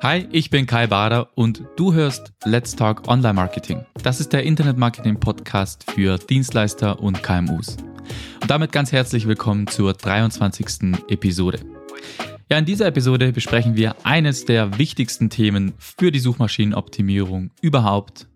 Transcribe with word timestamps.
Hi, 0.00 0.28
ich 0.30 0.50
bin 0.50 0.66
Kai 0.66 0.86
Bader 0.86 1.36
und 1.36 1.64
du 1.74 1.92
hörst 1.92 2.32
Let's 2.44 2.76
Talk 2.76 3.08
Online 3.08 3.34
Marketing. 3.34 3.84
Das 4.00 4.20
ist 4.20 4.32
der 4.32 4.44
Internet 4.44 4.78
Marketing 4.78 5.18
Podcast 5.18 5.90
für 5.90 6.18
Dienstleister 6.18 7.00
und 7.00 7.20
KMUs. 7.24 7.78
Und 8.40 8.48
damit 8.48 8.70
ganz 8.70 8.92
herzlich 8.92 9.26
willkommen 9.26 9.66
zur 9.66 9.94
23. 9.94 10.94
Episode. 11.08 11.58
Ja, 12.48 12.58
in 12.58 12.64
dieser 12.64 12.86
Episode 12.86 13.32
besprechen 13.32 13.74
wir 13.74 13.96
eines 14.06 14.44
der 14.44 14.78
wichtigsten 14.78 15.30
Themen 15.30 15.74
für 15.78 16.12
die 16.12 16.20
Suchmaschinenoptimierung 16.20 17.50
überhaupt, 17.60 18.28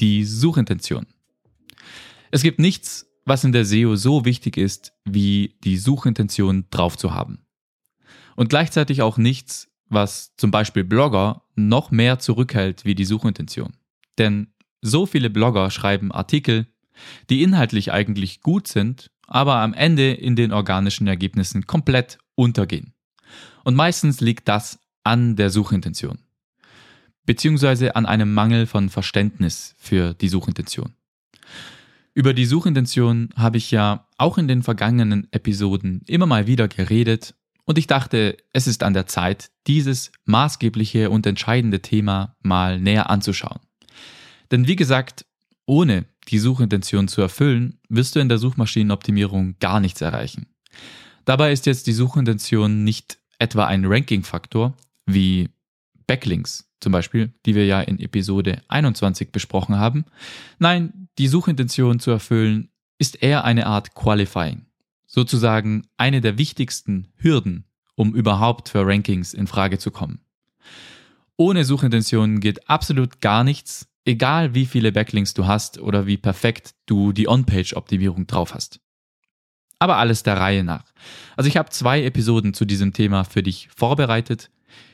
die 0.00 0.24
Suchintention. 0.24 1.06
Es 2.30 2.42
gibt 2.42 2.58
nichts, 2.58 3.06
was 3.26 3.44
in 3.44 3.52
der 3.52 3.66
SEO 3.66 3.96
so 3.96 4.24
wichtig 4.24 4.56
ist, 4.56 4.94
wie 5.04 5.58
die 5.62 5.76
Suchintention 5.76 6.64
drauf 6.70 6.96
zu 6.96 7.12
haben. 7.12 7.44
Und 8.34 8.48
gleichzeitig 8.48 9.02
auch 9.02 9.18
nichts, 9.18 9.68
was 9.92 10.34
zum 10.36 10.50
Beispiel 10.50 10.84
Blogger 10.84 11.42
noch 11.54 11.90
mehr 11.90 12.18
zurückhält 12.18 12.84
wie 12.84 12.94
die 12.94 13.04
Suchintention. 13.04 13.74
Denn 14.18 14.48
so 14.80 15.06
viele 15.06 15.30
Blogger 15.30 15.70
schreiben 15.70 16.12
Artikel, 16.12 16.66
die 17.30 17.42
inhaltlich 17.42 17.92
eigentlich 17.92 18.40
gut 18.40 18.68
sind, 18.68 19.10
aber 19.26 19.56
am 19.56 19.74
Ende 19.74 20.12
in 20.12 20.36
den 20.36 20.52
organischen 20.52 21.06
Ergebnissen 21.06 21.66
komplett 21.66 22.18
untergehen. 22.34 22.92
Und 23.64 23.74
meistens 23.74 24.20
liegt 24.20 24.48
das 24.48 24.78
an 25.04 25.36
der 25.36 25.50
Suchintention. 25.50 26.18
Beziehungsweise 27.24 27.94
an 27.94 28.04
einem 28.04 28.34
Mangel 28.34 28.66
von 28.66 28.88
Verständnis 28.88 29.74
für 29.78 30.14
die 30.14 30.28
Suchintention. 30.28 30.94
Über 32.14 32.34
die 32.34 32.44
Suchintention 32.44 33.30
habe 33.36 33.56
ich 33.56 33.70
ja 33.70 34.06
auch 34.18 34.36
in 34.36 34.48
den 34.48 34.62
vergangenen 34.62 35.28
Episoden 35.30 36.02
immer 36.06 36.26
mal 36.26 36.46
wieder 36.46 36.68
geredet 36.68 37.34
und 37.72 37.78
ich 37.78 37.86
dachte, 37.86 38.36
es 38.52 38.66
ist 38.66 38.82
an 38.82 38.92
der 38.92 39.06
Zeit, 39.06 39.50
dieses 39.66 40.12
maßgebliche 40.26 41.08
und 41.08 41.26
entscheidende 41.26 41.80
Thema 41.80 42.36
mal 42.42 42.78
näher 42.78 43.08
anzuschauen. 43.08 43.60
Denn 44.50 44.66
wie 44.66 44.76
gesagt, 44.76 45.24
ohne 45.64 46.04
die 46.28 46.38
Suchintention 46.38 47.08
zu 47.08 47.22
erfüllen, 47.22 47.78
wirst 47.88 48.14
du 48.14 48.20
in 48.20 48.28
der 48.28 48.36
Suchmaschinenoptimierung 48.36 49.56
gar 49.58 49.80
nichts 49.80 50.02
erreichen. 50.02 50.48
Dabei 51.24 51.50
ist 51.50 51.64
jetzt 51.64 51.86
die 51.86 51.94
Suchintention 51.94 52.84
nicht 52.84 53.16
etwa 53.38 53.64
ein 53.64 53.86
Ranking-Faktor 53.86 54.76
wie 55.06 55.48
Backlinks 56.06 56.68
zum 56.78 56.92
Beispiel, 56.92 57.32
die 57.46 57.54
wir 57.54 57.64
ja 57.64 57.80
in 57.80 57.98
Episode 58.00 58.60
21 58.68 59.32
besprochen 59.32 59.78
haben. 59.78 60.04
Nein, 60.58 61.08
die 61.16 61.28
Suchintention 61.28 62.00
zu 62.00 62.10
erfüllen 62.10 62.68
ist 62.98 63.22
eher 63.22 63.44
eine 63.44 63.64
Art 63.64 63.94
Qualifying 63.94 64.66
sozusagen 65.12 65.86
eine 65.98 66.22
der 66.22 66.38
wichtigsten 66.38 67.08
Hürden, 67.16 67.64
um 67.94 68.14
überhaupt 68.14 68.70
für 68.70 68.86
Rankings 68.86 69.34
in 69.34 69.46
Frage 69.46 69.78
zu 69.78 69.90
kommen. 69.90 70.20
Ohne 71.36 71.64
Suchintentionen 71.64 72.40
geht 72.40 72.70
absolut 72.70 73.20
gar 73.20 73.44
nichts, 73.44 73.88
egal 74.06 74.54
wie 74.54 74.64
viele 74.64 74.90
Backlinks 74.90 75.34
du 75.34 75.46
hast 75.46 75.78
oder 75.78 76.06
wie 76.06 76.16
perfekt 76.16 76.74
du 76.86 77.12
die 77.12 77.28
On-Page-Optimierung 77.28 78.26
drauf 78.26 78.54
hast. 78.54 78.80
Aber 79.78 79.98
alles 79.98 80.22
der 80.22 80.38
Reihe 80.38 80.64
nach. 80.64 80.92
Also 81.36 81.48
ich 81.48 81.56
habe 81.56 81.70
zwei 81.70 82.04
Episoden 82.04 82.54
zu 82.54 82.64
diesem 82.64 82.92
Thema 82.92 83.24
für 83.24 83.42
dich 83.42 83.68
vorbereitet. 83.74 84.50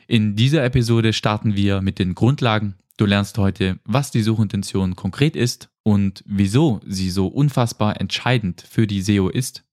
In 0.09 0.35
dieser 0.35 0.65
Episode 0.65 1.13
starten 1.13 1.55
wir 1.55 1.81
mit 1.81 1.99
den 1.99 2.15
Grundlagen. 2.15 2.75
Du 2.97 3.07
lernst 3.07 3.39
heute, 3.39 3.79
was 3.85 4.11
die 4.11 4.23
Suchintention 4.23 4.97
konkret 4.97 5.37
ist 5.37 5.69
und 5.85 6.25
wieso 6.27 6.81
sie 6.87 7.11
so 7.11 7.29
unfassbar 7.29 8.01
entscheidend 8.01 8.65
für 8.69 8.89
die 8.89 9.03
SEO 9.03 9.29
ist. 9.29 9.68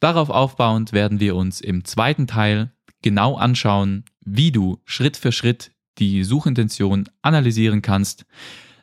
Darauf 0.00 0.30
aufbauend 0.30 0.92
werden 0.92 1.20
wir 1.20 1.36
uns 1.36 1.60
im 1.60 1.84
zweiten 1.84 2.26
Teil 2.26 2.72
genau 3.02 3.36
anschauen, 3.36 4.04
wie 4.20 4.52
du 4.52 4.80
Schritt 4.84 5.16
für 5.16 5.32
Schritt 5.32 5.72
die 5.98 6.24
Suchintention 6.24 7.08
analysieren 7.22 7.82
kannst. 7.82 8.26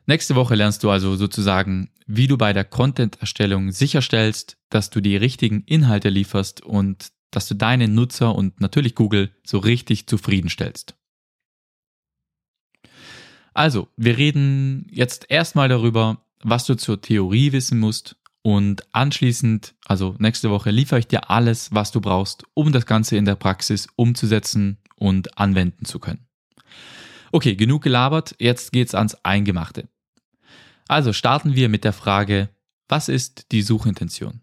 Nächste 0.05 0.35
Woche 0.35 0.55
lernst 0.55 0.83
du 0.83 0.89
also 0.89 1.15
sozusagen, 1.15 1.91
wie 2.07 2.27
du 2.27 2.37
bei 2.37 2.51
der 2.53 2.65
Content-Erstellung 2.65 3.71
sicherstellst, 3.71 4.57
dass 4.69 4.89
du 4.89 5.01
die 5.01 5.15
richtigen 5.15 5.63
Inhalte 5.63 6.09
lieferst 6.09 6.61
und 6.61 7.11
dass 7.31 7.47
du 7.47 7.55
deine 7.55 7.87
Nutzer 7.87 8.35
und 8.35 8.59
natürlich 8.59 8.95
Google 8.95 9.31
so 9.45 9.59
richtig 9.59 10.07
zufriedenstellst. 10.07 10.95
Also, 13.53 13.87
wir 13.97 14.17
reden 14.17 14.87
jetzt 14.91 15.27
erstmal 15.29 15.69
darüber, 15.69 16.25
was 16.41 16.65
du 16.65 16.75
zur 16.75 17.01
Theorie 17.01 17.51
wissen 17.51 17.79
musst 17.79 18.17
und 18.43 18.83
anschließend, 18.93 19.73
also 19.85 20.15
nächste 20.19 20.51
Woche, 20.51 20.69
liefere 20.69 20.99
ich 20.99 21.07
dir 21.07 21.31
alles, 21.31 21.73
was 21.73 21.91
du 21.91 22.01
brauchst, 22.01 22.43
um 22.53 22.71
das 22.71 22.85
Ganze 22.85 23.15
in 23.15 23.25
der 23.25 23.35
Praxis 23.35 23.87
umzusetzen 23.95 24.77
und 24.97 25.37
anwenden 25.37 25.85
zu 25.85 25.97
können. 25.97 26.27
Okay, 27.31 27.55
genug 27.55 27.81
gelabert, 27.81 28.35
jetzt 28.39 28.73
geht's 28.73 28.93
ans 28.93 29.15
Eingemachte. 29.23 29.87
Also 30.87 31.13
starten 31.13 31.55
wir 31.55 31.69
mit 31.69 31.85
der 31.85 31.93
Frage, 31.93 32.49
was 32.89 33.07
ist 33.07 33.51
die 33.53 33.61
Suchintention? 33.61 34.41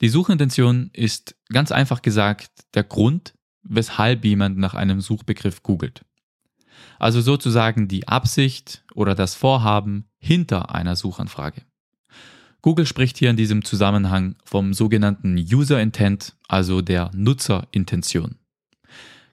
Die 0.00 0.08
Suchintention 0.08 0.90
ist 0.92 1.36
ganz 1.50 1.70
einfach 1.70 2.02
gesagt 2.02 2.50
der 2.74 2.82
Grund, 2.82 3.34
weshalb 3.62 4.24
jemand 4.24 4.58
nach 4.58 4.74
einem 4.74 5.00
Suchbegriff 5.00 5.62
googelt. 5.62 6.04
Also 6.98 7.20
sozusagen 7.20 7.86
die 7.86 8.08
Absicht 8.08 8.84
oder 8.94 9.14
das 9.14 9.36
Vorhaben 9.36 10.10
hinter 10.18 10.74
einer 10.74 10.96
Suchanfrage. 10.96 11.62
Google 12.64 12.86
spricht 12.86 13.18
hier 13.18 13.28
in 13.28 13.36
diesem 13.36 13.62
Zusammenhang 13.62 14.36
vom 14.42 14.72
sogenannten 14.72 15.36
User 15.36 15.82
Intent, 15.82 16.34
also 16.48 16.80
der 16.80 17.10
Nutzerintention. 17.12 18.36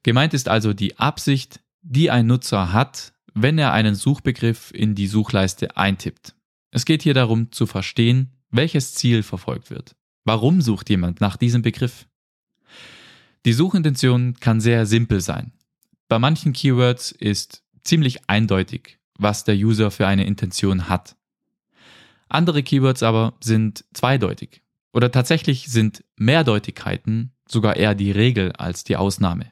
Gemeint 0.04 0.34
ist 0.34 0.50
also 0.50 0.74
die 0.74 1.00
Absicht, 1.00 1.62
die 1.82 2.12
ein 2.12 2.28
Nutzer 2.28 2.74
hat, 2.74 3.14
wenn 3.34 3.58
er 3.58 3.72
einen 3.72 3.96
Suchbegriff 3.96 4.74
in 4.74 4.96
die 4.96 5.08
Suchleiste 5.08 5.78
eintippt. 5.78 6.36
Es 6.72 6.84
geht 6.84 7.04
hier 7.04 7.14
darum 7.14 7.54
zu 7.54 7.68
verstehen, 7.68 8.34
welches 8.50 8.96
Ziel 8.96 9.24
verfolgt 9.24 9.70
wird. 9.70 9.96
Warum 10.26 10.60
sucht 10.60 10.90
jemand 10.90 11.22
nach 11.22 11.38
diesem 11.38 11.62
Begriff? 11.62 12.08
Die 13.46 13.54
Suchintention 13.54 14.36
kann 14.42 14.60
sehr 14.60 14.86
simpel 14.86 15.22
sein. 15.22 15.54
Bei 16.10 16.20
manchen 16.20 16.52
Keywords 16.52 17.14
ist 17.14 17.64
ziemlich 17.86 18.30
eindeutig, 18.30 19.00
was 19.18 19.46
der 19.46 19.56
User 19.56 19.90
für 19.90 20.06
eine 20.06 20.26
Intention 20.26 20.90
hat. 20.90 21.16
Andere 22.32 22.64
Keywords 22.64 23.04
aber 23.04 23.34
sind 23.42 23.84
zweideutig. 23.94 24.62
Oder 24.94 25.12
tatsächlich 25.12 25.68
sind 25.68 26.04
Mehrdeutigkeiten 26.16 27.34
sogar 27.48 27.76
eher 27.76 27.94
die 27.94 28.12
Regel 28.12 28.54
als 28.54 28.84
die 28.84 28.96
Ausnahme. 28.96 29.52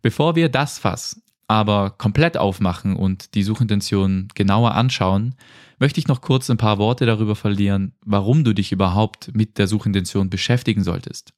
Bevor 0.00 0.36
wir 0.36 0.48
das 0.48 0.78
Fass 0.78 1.20
aber 1.46 1.90
komplett 1.90 2.38
aufmachen 2.38 2.96
und 2.96 3.34
die 3.34 3.42
Suchintention 3.42 4.28
genauer 4.34 4.74
anschauen, 4.74 5.34
möchte 5.78 6.00
ich 6.00 6.08
noch 6.08 6.22
kurz 6.22 6.48
ein 6.48 6.56
paar 6.56 6.78
Worte 6.78 7.04
darüber 7.04 7.36
verlieren, 7.36 7.92
warum 8.04 8.44
du 8.44 8.54
dich 8.54 8.72
überhaupt 8.72 9.34
mit 9.34 9.58
der 9.58 9.66
Suchintention 9.66 10.30
beschäftigen 10.30 10.82
solltest. 10.82 11.34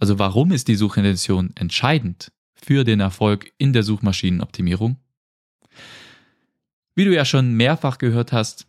Also 0.00 0.18
warum 0.18 0.50
ist 0.50 0.66
die 0.66 0.74
Suchintention 0.74 1.52
entscheidend 1.54 2.32
für 2.54 2.82
den 2.82 2.98
Erfolg 2.98 3.52
in 3.58 3.72
der 3.72 3.84
Suchmaschinenoptimierung? 3.84 4.96
Wie 6.96 7.04
du 7.04 7.14
ja 7.14 7.24
schon 7.24 7.54
mehrfach 7.54 7.98
gehört 7.98 8.32
hast, 8.32 8.66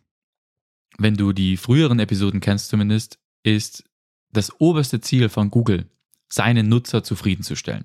wenn 0.98 1.14
du 1.14 1.32
die 1.32 1.56
früheren 1.56 1.98
Episoden 1.98 2.40
kennst 2.40 2.68
zumindest, 2.68 3.18
ist 3.42 3.84
das 4.32 4.60
oberste 4.60 5.00
Ziel 5.00 5.28
von 5.28 5.50
Google, 5.50 5.86
seine 6.28 6.62
Nutzer 6.62 7.02
zufriedenzustellen. 7.02 7.84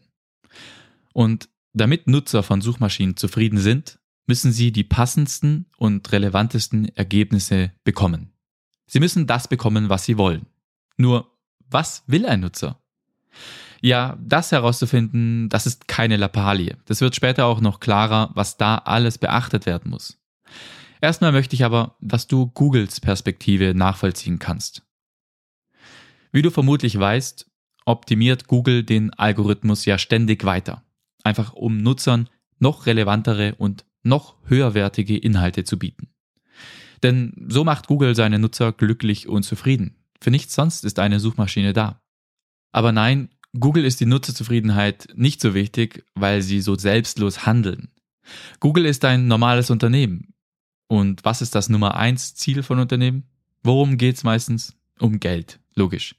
Und 1.14 1.50
damit 1.74 2.08
Nutzer 2.08 2.44
von 2.44 2.62
Suchmaschinen 2.62 3.18
zufrieden 3.18 3.58
sind, 3.58 4.00
müssen 4.28 4.52
sie 4.52 4.72
die 4.72 4.84
passendsten 4.84 5.66
und 5.78 6.12
relevantesten 6.12 6.96
Ergebnisse 6.96 7.72
bekommen. 7.84 8.34
Sie 8.86 9.00
müssen 9.00 9.28
das 9.28 9.48
bekommen, 9.48 9.90
was 9.90 10.06
sie 10.06 10.18
wollen. 10.18 10.46
Nur, 10.98 11.32
was 11.70 12.04
will 12.08 12.26
ein 12.26 12.42
Nutzer? 12.42 12.82
Ja, 13.82 14.18
das 14.22 14.52
herauszufinden, 14.52 15.50
das 15.50 15.66
ist 15.66 15.88
keine 15.88 16.18
Lappalie. 16.18 16.78
Das 16.86 17.02
wird 17.02 17.16
später 17.16 17.46
auch 17.46 17.62
noch 17.62 17.80
klarer, 17.80 18.30
was 18.36 18.58
da 18.58 18.76
alles 18.76 19.18
beachtet 19.18 19.66
werden 19.66 19.90
muss. 19.90 20.21
Erstmal 21.02 21.32
möchte 21.32 21.56
ich 21.56 21.66
aber, 21.66 21.96
dass 22.00 22.28
du 22.28 22.48
Googles 22.48 23.00
Perspektive 23.00 23.74
nachvollziehen 23.74 24.38
kannst. 24.38 24.84
Wie 26.32 26.44
du 26.44 26.52
vermutlich 26.52 26.98
weißt, 26.98 27.50
optimiert 27.86 28.48
Google 28.48 28.84
den 28.84 29.12
Algorithmus 29.14 29.86
ja 29.86 29.98
ständig 29.98 30.46
weiter, 30.46 30.84
einfach 31.24 31.54
um 31.54 31.78
Nutzern 31.78 32.30
noch 32.60 32.86
relevantere 32.86 33.56
und 33.56 33.84
noch 34.04 34.36
höherwertige 34.46 35.18
Inhalte 35.18 35.64
zu 35.64 35.80
bieten. 35.80 36.10
Denn 37.02 37.34
so 37.50 37.64
macht 37.64 37.88
Google 37.88 38.16
seine 38.16 38.38
Nutzer 38.38 38.72
glücklich 38.72 39.28
und 39.28 39.42
zufrieden. 39.44 39.96
Für 40.22 40.30
nichts 40.30 40.54
sonst 40.54 40.86
ist 40.86 41.00
eine 41.00 41.20
Suchmaschine 41.20 41.74
da. 41.74 42.04
Aber 42.72 42.92
nein, 42.92 43.30
Google 43.60 43.86
ist 43.86 44.00
die 44.00 44.06
Nutzerzufriedenheit 44.06 45.08
nicht 45.16 45.42
so 45.42 45.56
wichtig, 45.56 46.06
weil 46.14 46.44
sie 46.44 46.62
so 46.62 46.76
selbstlos 46.76 47.46
handeln. 47.48 47.90
Google 48.60 48.86
ist 48.86 49.04
ein 49.04 49.28
normales 49.28 49.72
Unternehmen, 49.72 50.36
und 50.92 51.24
was 51.26 51.42
ist 51.42 51.56
das 51.56 51.70
Nummer 51.70 51.96
eins 51.96 52.36
Ziel 52.36 52.64
von 52.64 52.80
Unternehmen? 52.80 53.24
Worum 53.64 53.98
geht's 53.98 54.24
meistens? 54.24 54.76
Um 55.00 55.20
Geld, 55.20 55.60
logisch. 55.76 56.16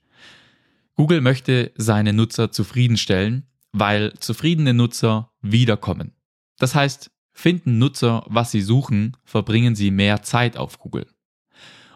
Google 0.95 1.21
möchte 1.21 1.73
seine 1.77 2.13
Nutzer 2.13 2.51
zufriedenstellen 2.51 3.47
weil 3.73 4.13
zufriedene 4.19 4.75
Nutzer 4.75 5.33
wiederkommen. 5.41 6.13
Das 6.59 6.75
heißt, 6.75 7.11
finden 7.33 7.79
Nutzer, 7.79 8.25
was 8.27 8.51
sie 8.51 8.61
suchen, 8.61 9.17
verbringen 9.25 9.75
sie 9.75 9.91
mehr 9.91 10.23
Zeit 10.23 10.57
auf 10.57 10.79
Google. 10.79 11.07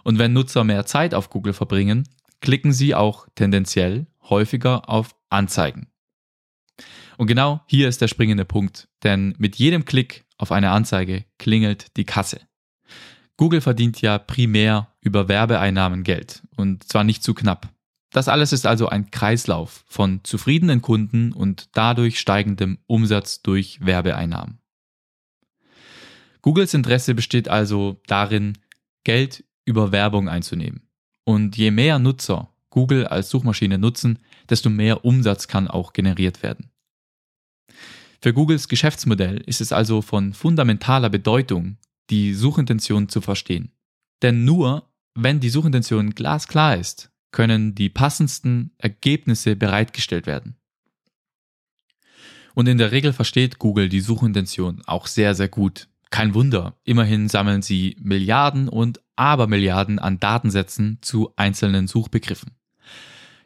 Und 0.02 0.19
wenn 0.19 0.32
Nutzer 0.32 0.64
mehr 0.64 0.87
Zeit 0.87 1.14
auf 1.14 1.31
Google 1.31 1.52
verbringen, 1.52 2.08
klicken 2.40 2.73
sie 2.73 2.94
auch 2.94 3.28
tendenziell 3.34 4.06
häufiger 4.23 4.88
auf 4.88 5.14
Anzeigen. 5.28 5.88
Und 7.19 7.26
genau 7.26 7.61
hier 7.67 7.88
ist 7.88 8.00
der 8.00 8.08
springende 8.08 8.44
Punkt, 8.44 8.88
denn 9.02 9.34
mit 9.38 9.56
jedem 9.56 9.84
Klick 9.84 10.26
auf 10.38 10.52
eine 10.52 10.70
Anzeige 10.70 11.25
klingelt 11.38 11.96
die 11.96 12.05
Kasse. 12.05 12.40
Google 13.37 13.61
verdient 13.61 14.00
ja 14.00 14.19
primär 14.19 14.94
über 15.00 15.29
Werbeeinnahmen 15.29 16.05
Geld 16.05 16.43
und 16.56 16.85
zwar 16.85 17.05
nicht 17.05 17.23
zu 17.23 17.35
knapp. 17.35 17.69
Das 18.11 18.29
alles 18.29 18.53
ist 18.53 18.67
also 18.67 18.88
ein 18.88 19.11
Kreislauf 19.11 19.85
von 19.88 20.21
zufriedenen 20.25 20.81
Kunden 20.81 21.33
und 21.33 21.69
dadurch 21.73 22.19
steigendem 22.19 22.79
Umsatz 22.87 23.43
durch 23.43 23.85
Werbeeinnahmen. 23.85 24.59
Googles 26.41 26.73
Interesse 26.75 27.15
besteht 27.15 27.49
also 27.49 28.00
darin, 28.06 28.56
Geld 29.05 29.44
über 29.65 29.93
Werbung 29.93 30.29
einzunehmen. 30.29 30.88
Und 31.25 31.56
je 31.56 31.71
mehr 31.71 31.99
Nutzer 31.99 32.53
Google 32.71 33.06
als 33.06 33.31
Suchmaschine 33.31 33.79
nutzen, 33.79 34.19
desto 34.49 34.71
mehr 34.71 35.05
Umsatz 35.05 35.49
kann 35.49 35.67
auch 35.67 35.93
generiert 35.93 36.43
werden. 36.43 36.71
Für 38.21 38.33
Googles 38.33 38.69
Geschäftsmodell 38.69 39.38
ist 39.47 39.61
es 39.61 39.73
also 39.73 40.03
von 40.03 40.33
fundamentaler 40.33 41.11
Bedeutung, 41.11 41.79
die 42.11 42.35
Suchintention 42.35 43.08
zu 43.08 43.20
verstehen. 43.20 43.73
Denn 44.23 44.44
nur 44.44 44.88
wenn 45.14 45.41
die 45.41 45.49
Suchintention 45.49 46.11
glasklar 46.14 46.76
ist, 46.76 47.11
können 47.32 47.75
die 47.75 47.88
passendsten 47.88 48.73
Ergebnisse 48.79 49.56
bereitgestellt 49.56 50.26
werden. 50.26 50.56
Und 52.55 52.69
in 52.69 52.79
der 52.79 52.93
Regel 52.93 53.12
versteht 53.12 53.58
Google 53.58 53.88
die 53.88 54.00
Suchintention 54.00 54.82
auch 54.87 55.06
sehr, 55.06 55.35
sehr 55.35 55.49
gut. 55.49 55.88
Kein 56.11 56.35
Wunder, 56.35 56.76
immerhin 56.85 57.29
sammeln 57.29 57.62
sie 57.62 57.97
Milliarden 58.00 58.69
und 58.69 59.00
Abermilliarden 59.17 59.99
an 59.99 60.20
Datensätzen 60.20 60.99
zu 61.00 61.32
einzelnen 61.37 61.88
Suchbegriffen. 61.88 62.52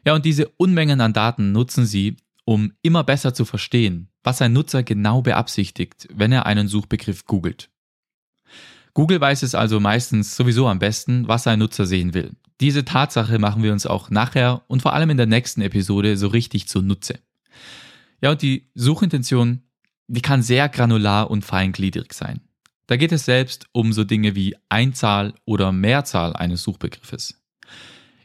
Ja, 0.05 0.15
und 0.15 0.25
diese 0.25 0.47
Unmengen 0.57 1.01
an 1.01 1.13
Daten 1.13 1.51
nutzen 1.51 1.85
sie, 1.85 2.17
um 2.45 2.73
immer 2.81 3.03
besser 3.03 3.33
zu 3.33 3.45
verstehen, 3.45 4.09
was 4.23 4.41
ein 4.41 4.53
Nutzer 4.53 4.83
genau 4.83 5.21
beabsichtigt, 5.21 6.07
wenn 6.13 6.31
er 6.31 6.45
einen 6.45 6.67
Suchbegriff 6.67 7.25
googelt. 7.25 7.69
Google 8.93 9.21
weiß 9.21 9.43
es 9.43 9.55
also 9.55 9.79
meistens 9.79 10.35
sowieso 10.35 10.67
am 10.67 10.79
besten, 10.79 11.27
was 11.27 11.47
ein 11.47 11.59
Nutzer 11.59 11.85
sehen 11.85 12.13
will. 12.13 12.31
Diese 12.59 12.85
Tatsache 12.85 13.39
machen 13.39 13.63
wir 13.63 13.71
uns 13.71 13.85
auch 13.85 14.09
nachher 14.09 14.63
und 14.67 14.81
vor 14.81 14.93
allem 14.93 15.09
in 15.09 15.17
der 15.17 15.25
nächsten 15.25 15.61
Episode 15.61 16.17
so 16.17 16.27
richtig 16.27 16.67
zunutze. 16.67 17.19
Ja, 18.21 18.31
und 18.31 18.41
die 18.41 18.69
Suchintention, 18.75 19.63
die 20.07 20.21
kann 20.21 20.43
sehr 20.43 20.69
granular 20.69 21.31
und 21.31 21.43
feingliedrig 21.43 22.13
sein. 22.13 22.41
Da 22.87 22.97
geht 22.97 23.11
es 23.11 23.25
selbst 23.25 23.67
um 23.71 23.93
so 23.93 24.03
Dinge 24.03 24.35
wie 24.35 24.55
Einzahl 24.69 25.33
oder 25.45 25.71
Mehrzahl 25.71 26.35
eines 26.35 26.61
Suchbegriffes. 26.61 27.41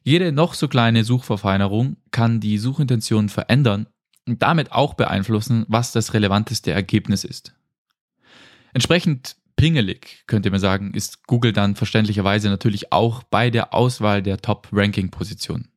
Jede 0.02 0.32
noch 0.32 0.54
so 0.54 0.68
kleine 0.68 1.04
Suchverfeinerung 1.04 1.96
kann 2.10 2.40
die 2.40 2.58
Suchintention 2.58 3.28
verändern 3.28 3.86
und 4.26 4.42
damit 4.42 4.72
auch 4.72 4.94
beeinflussen, 4.94 5.64
was 5.68 5.92
das 5.92 6.14
relevanteste 6.14 6.72
Ergebnis 6.72 7.24
ist. 7.24 7.54
Entsprechend 8.74 9.36
pingelig, 9.56 10.24
könnt 10.26 10.44
ihr 10.44 10.52
mir 10.52 10.58
sagen, 10.58 10.92
ist 10.94 11.26
Google 11.26 11.52
dann 11.52 11.74
verständlicherweise 11.74 12.48
natürlich 12.48 12.92
auch 12.92 13.22
bei 13.22 13.50
der 13.50 13.74
Auswahl 13.74 14.22
der 14.22 14.38
Top-Ranking-Position. 14.38 15.68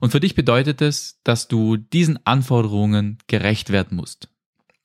Und 0.00 0.10
für 0.10 0.20
dich 0.20 0.34
bedeutet 0.34 0.82
es, 0.82 1.20
dass 1.24 1.48
du 1.48 1.76
diesen 1.76 2.24
Anforderungen 2.26 3.18
gerecht 3.26 3.70
werden 3.70 3.96
musst. 3.96 4.28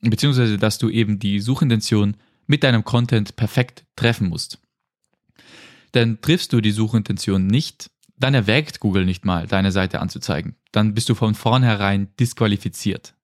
Beziehungsweise, 0.02 0.58
dass 0.58 0.78
du 0.78 0.90
eben 0.90 1.20
die 1.20 1.40
Suchintention 1.40 2.16
mit 2.48 2.64
deinem 2.64 2.86
Content 2.86 3.36
perfekt 3.36 3.86
treffen 3.96 4.30
musst. 4.30 4.60
Denn 5.94 6.22
triffst 6.22 6.54
du 6.54 6.62
die 6.62 6.72
Suchintention 6.72 7.48
nicht, 7.48 7.92
dann 8.18 8.34
erwägt 8.34 8.80
Google 8.80 9.06
nicht 9.06 9.26
mal, 9.26 9.48
deine 9.48 9.72
Seite 9.72 10.00
anzuzeigen. 10.00 10.56
Dann 10.72 10.94
bist 10.94 11.10
du 11.10 11.16
von 11.16 11.36
vornherein 11.36 12.16
disqualifiziert. 12.20 13.16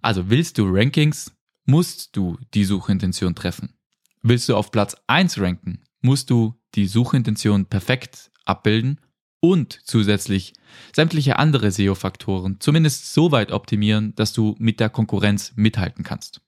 Also 0.00 0.30
willst 0.30 0.58
du 0.58 0.66
Rankings, 0.68 1.32
musst 1.68 2.16
du 2.16 2.38
die 2.54 2.64
Suchintention 2.64 3.34
treffen. 3.34 3.74
Willst 4.22 4.48
du 4.48 4.56
auf 4.56 4.70
Platz 4.70 4.96
1 5.06 5.38
ranken, 5.38 5.84
musst 6.00 6.30
du 6.30 6.58
die 6.74 6.86
Suchintention 6.86 7.66
perfekt 7.66 8.30
abbilden 8.46 9.02
und 9.40 9.78
zusätzlich 9.84 10.54
sämtliche 10.96 11.38
andere 11.38 11.70
SEO-Faktoren 11.70 12.56
zumindest 12.58 13.12
so 13.12 13.32
weit 13.32 13.52
optimieren, 13.52 14.14
dass 14.14 14.32
du 14.32 14.56
mit 14.58 14.80
der 14.80 14.88
Konkurrenz 14.88 15.52
mithalten 15.56 16.04
kannst. 16.04 16.40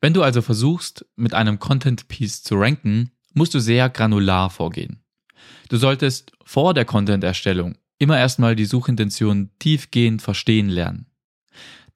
Wenn 0.00 0.14
du 0.14 0.22
also 0.22 0.42
versuchst, 0.42 1.04
mit 1.16 1.34
einem 1.34 1.58
Content-Piece 1.58 2.44
zu 2.44 2.54
ranken, 2.54 3.10
musst 3.32 3.52
du 3.52 3.58
sehr 3.58 3.90
granular 3.90 4.48
vorgehen. 4.48 5.02
Du 5.68 5.76
solltest 5.76 6.30
vor 6.44 6.72
der 6.72 6.84
Content-Erstellung 6.84 7.76
immer 7.98 8.18
erstmal 8.18 8.54
die 8.54 8.66
Suchintention 8.66 9.50
tiefgehend 9.58 10.22
verstehen 10.22 10.68
lernen. 10.68 11.06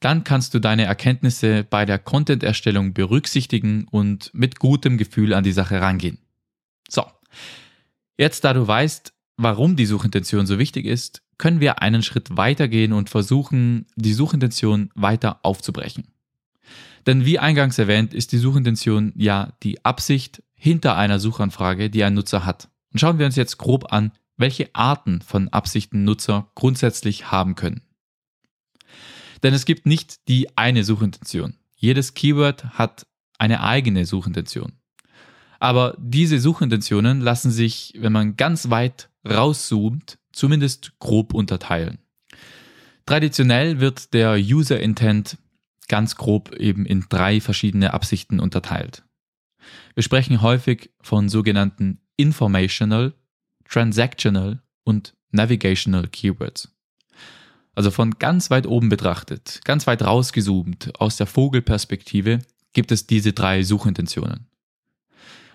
Dann 0.01 0.23
kannst 0.23 0.55
du 0.55 0.61
deine 0.61 0.85
Erkenntnisse 0.85 1.65
bei 1.65 1.85
der 1.85 1.99
Content-Erstellung 1.99 2.95
berücksichtigen 2.95 3.87
und 3.91 4.31
mit 4.33 4.61
gutem 4.61 4.97
Gefühl 4.97 5.35
an 5.35 5.45
die 5.45 5.53
Sache 5.53 5.81
rangehen. 5.81 6.19
So, 6.89 7.05
jetzt 8.17 8.45
da 8.45 8.53
du 8.53 8.67
weißt, 8.67 9.13
warum 9.37 9.77
die 9.77 9.87
Suchintention 9.87 10.47
so 10.47 10.59
wichtig 10.59 10.87
ist, 10.87 11.23
können 11.37 11.61
wir 11.61 11.83
einen 11.83 12.03
Schritt 12.03 12.37
weitergehen 12.37 12.93
und 12.93 13.11
versuchen, 13.11 13.87
die 13.97 14.13
Suchintention 14.13 14.91
weiter 14.95 15.41
aufzubrechen. 15.43 16.09
Denn 17.07 17.25
wie 17.25 17.39
eingangs 17.39 17.79
erwähnt, 17.79 18.13
ist 18.13 18.33
die 18.33 18.39
Suchintention 18.39 19.13
ja 19.17 19.55
die 19.63 19.85
Absicht 19.85 20.43
hinter 20.55 20.97
einer 20.97 21.19
Suchanfrage, 21.21 21.91
die 21.91 22.05
ein 22.05 22.15
Nutzer 22.15 22.45
hat. 22.45 22.69
Und 22.93 23.01
schauen 23.01 23.19
wir 23.19 23.27
uns 23.27 23.37
jetzt 23.37 23.59
grob 23.59 23.93
an, 23.93 24.13
welche 24.37 24.71
Arten 24.75 25.23
von 25.23 25.49
Absichten 25.49 26.05
Nutzer 26.05 26.51
grundsätzlich 26.55 27.31
haben 27.31 27.55
können. 27.55 27.83
Denn 29.43 29.55
es 29.55 29.65
gibt 29.65 29.87
nicht 29.87 30.29
die 30.29 30.57
eine 30.57 30.85
Suchintention. 30.85 31.55
Jedes 31.75 32.15
Keyword 32.15 32.65
hat 32.79 33.07
eine 33.39 33.63
eigene 33.63 34.05
Suchintention. 34.05 34.73
Aber 35.61 35.97
diese 35.99 36.39
Suchintentionen 36.39 37.21
lassen 37.21 37.51
sich, 37.51 37.95
wenn 37.99 38.13
man 38.13 38.37
ganz 38.37 38.71
weit 38.71 39.11
rauszoomt, 39.29 40.19
zumindest 40.33 40.99
grob 40.99 41.35
unterteilen. 41.35 41.99
Traditionell 43.07 43.81
wird 43.81 44.13
der 44.13 44.35
User 44.37 44.81
Intent 44.81 45.39
ganz 45.89 46.17
grob 46.17 46.55
eben 46.55 46.85
in 46.87 47.07
drei 47.09 47.41
verschiedene 47.41 47.95
Absichten 47.95 48.39
unterteilt. 48.39 49.05
Wir 49.95 50.03
sprechen 50.03 50.43
häufig 50.43 50.91
von 51.01 51.29
sogenannten 51.29 52.01
Informational, 52.17 53.15
Transactional 53.65 54.63
und 54.85 55.15
Navigational 55.31 56.07
Keywords. 56.09 56.75
Also 57.79 57.93
von 57.93 58.19
ganz 58.19 58.51
weit 58.51 58.67
oben 58.67 58.89
betrachtet, 58.89 59.61
ganz 59.63 59.87
weit 59.87 60.03
rausgezoomt 60.03 60.99
aus 60.99 61.17
der 61.17 61.29
Vogelperspektive 61.29 62.41
gibt 62.73 62.91
es 62.91 63.07
diese 63.07 63.33
drei 63.33 63.63
Suchintentionen. 63.63 64.49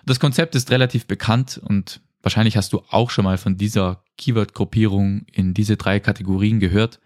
Das 0.05 0.21
Konzept 0.21 0.55
ist 0.55 0.71
relativ 0.71 1.05
bekannt 1.05 1.59
und 1.61 1.99
wahrscheinlich 2.21 2.55
hast 2.55 2.71
du 2.71 2.81
auch 2.87 3.09
schon 3.09 3.25
mal 3.25 3.37
von 3.37 3.57
dieser 3.57 4.05
Keyword-Gruppierung 4.17 5.25
in 5.33 5.53
diese 5.53 5.75
drei 5.75 5.99
Kategorien 5.99 6.61
gehört. 6.61 7.01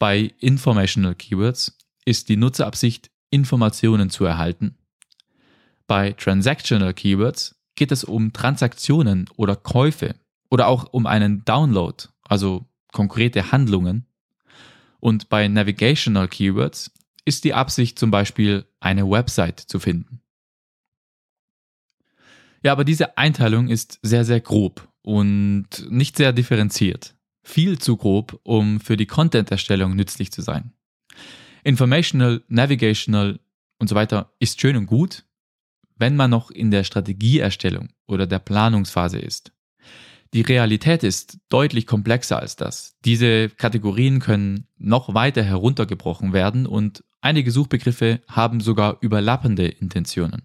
Bei 0.00 0.34
Informational 0.40 1.14
Keywords 1.14 1.78
ist 2.04 2.28
die 2.28 2.36
Nutzerabsicht, 2.36 3.12
Informationen 3.30 4.10
zu 4.10 4.24
erhalten. 4.24 4.76
Bei 5.86 6.14
Transactional 6.14 6.94
Keywords 6.94 7.54
geht 7.76 7.92
es 7.92 8.02
um 8.02 8.32
Transaktionen 8.32 9.30
oder 9.36 9.54
Käufe 9.54 10.16
oder 10.50 10.66
auch 10.66 10.92
um 10.92 11.06
einen 11.06 11.44
Download, 11.44 12.08
also 12.24 12.66
konkrete 12.90 13.52
Handlungen. 13.52 14.07
Und 15.00 15.28
bei 15.28 15.48
Navigational 15.48 16.28
Keywords 16.28 16.90
ist 17.24 17.44
die 17.44 17.54
Absicht 17.54 17.98
zum 17.98 18.10
Beispiel, 18.10 18.66
eine 18.80 19.08
Website 19.08 19.60
zu 19.60 19.78
finden. 19.78 20.20
Ja, 22.62 22.72
aber 22.72 22.84
diese 22.84 23.16
Einteilung 23.16 23.68
ist 23.68 23.98
sehr, 24.02 24.24
sehr 24.24 24.40
grob 24.40 24.88
und 25.02 25.68
nicht 25.88 26.16
sehr 26.16 26.32
differenziert. 26.32 27.14
Viel 27.42 27.78
zu 27.78 27.96
grob, 27.96 28.40
um 28.42 28.80
für 28.80 28.96
die 28.96 29.06
Content-Erstellung 29.06 29.94
nützlich 29.94 30.32
zu 30.32 30.42
sein. 30.42 30.72
Informational, 31.64 32.42
Navigational 32.48 33.40
und 33.78 33.88
so 33.88 33.94
weiter 33.94 34.32
ist 34.38 34.60
schön 34.60 34.76
und 34.76 34.86
gut, 34.86 35.24
wenn 35.96 36.16
man 36.16 36.30
noch 36.30 36.50
in 36.50 36.70
der 36.70 36.84
Strategieerstellung 36.84 37.90
oder 38.06 38.26
der 38.26 38.38
Planungsphase 38.38 39.18
ist. 39.18 39.52
Die 40.34 40.42
Realität 40.42 41.04
ist 41.04 41.38
deutlich 41.48 41.86
komplexer 41.86 42.38
als 42.38 42.56
das. 42.56 42.96
Diese 43.04 43.48
Kategorien 43.48 44.20
können 44.20 44.66
noch 44.76 45.14
weiter 45.14 45.42
heruntergebrochen 45.42 46.32
werden 46.32 46.66
und 46.66 47.02
einige 47.20 47.50
Suchbegriffe 47.50 48.20
haben 48.28 48.60
sogar 48.60 48.98
überlappende 49.00 49.66
Intentionen. 49.66 50.42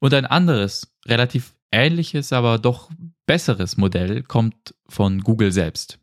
Und 0.00 0.12
ein 0.14 0.26
anderes, 0.26 0.92
relativ 1.06 1.54
ähnliches, 1.70 2.32
aber 2.32 2.58
doch 2.58 2.90
besseres 3.26 3.76
Modell 3.76 4.22
kommt 4.24 4.74
von 4.88 5.20
Google 5.20 5.52
selbst. 5.52 6.00